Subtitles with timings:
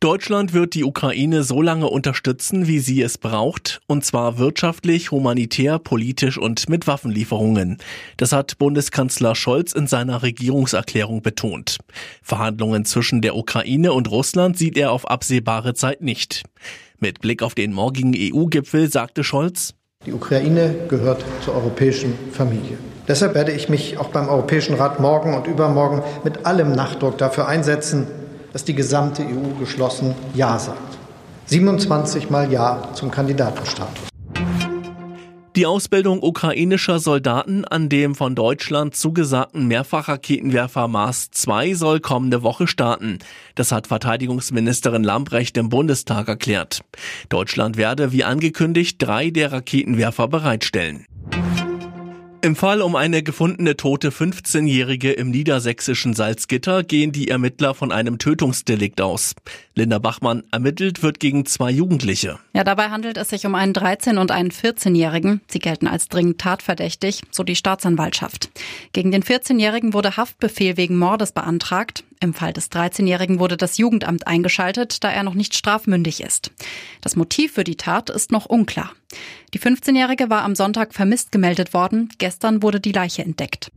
[0.00, 5.78] Deutschland wird die Ukraine so lange unterstützen, wie sie es braucht, und zwar wirtschaftlich, humanitär,
[5.78, 7.78] politisch und mit Waffenlieferungen.
[8.16, 11.78] Das hat Bundeskanzler Scholz in seiner Regierungserklärung betont.
[12.22, 16.42] Verhandlungen zwischen der Ukraine und Russland sieht er auf absehbare Zeit nicht.
[16.98, 19.74] Mit Blick auf den morgigen EU-Gipfel sagte Scholz,
[20.06, 22.76] die Ukraine gehört zur europäischen Familie.
[23.08, 27.48] Deshalb werde ich mich auch beim Europäischen Rat morgen und übermorgen mit allem Nachdruck dafür
[27.48, 28.06] einsetzen,
[28.54, 30.96] dass die gesamte EU geschlossen Ja sagt.
[31.46, 34.08] 27 Mal Ja zum Kandidatenstatus.
[35.56, 42.66] Die Ausbildung ukrainischer Soldaten an dem von Deutschland zugesagten Mehrfachraketenwerfer Mars 2 soll kommende Woche
[42.66, 43.18] starten.
[43.54, 46.80] Das hat Verteidigungsministerin Lamprecht im Bundestag erklärt.
[47.28, 51.06] Deutschland werde, wie angekündigt, drei der Raketenwerfer bereitstellen.
[52.44, 58.18] Im Fall um eine gefundene tote 15-Jährige im niedersächsischen Salzgitter gehen die Ermittler von einem
[58.18, 59.34] Tötungsdelikt aus.
[59.76, 62.38] Linda Bachmann ermittelt wird gegen zwei Jugendliche.
[62.52, 65.40] Ja, dabei handelt es sich um einen 13- und einen 14-Jährigen.
[65.48, 68.50] Sie gelten als dringend tatverdächtig, so die Staatsanwaltschaft.
[68.92, 72.04] Gegen den 14-Jährigen wurde Haftbefehl wegen Mordes beantragt.
[72.20, 76.52] Im Fall des 13-Jährigen wurde das Jugendamt eingeschaltet, da er noch nicht strafmündig ist.
[77.00, 78.92] Das Motiv für die Tat ist noch unklar.
[79.54, 82.10] Die 15-Jährige war am Sonntag vermisst gemeldet worden.
[82.18, 83.70] Gestern wurde die Leiche entdeckt.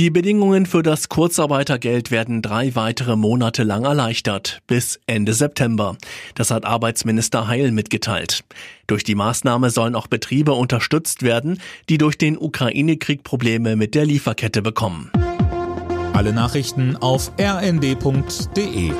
[0.00, 5.98] Die Bedingungen für das Kurzarbeitergeld werden drei weitere Monate lang erleichtert, bis Ende September.
[6.34, 8.42] Das hat Arbeitsminister Heil mitgeteilt.
[8.86, 14.06] Durch die Maßnahme sollen auch Betriebe unterstützt werden, die durch den Ukraine-Krieg Probleme mit der
[14.06, 15.10] Lieferkette bekommen.
[16.14, 18.92] Alle Nachrichten auf rnd.de